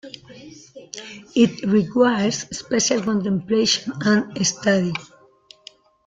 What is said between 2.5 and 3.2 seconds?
special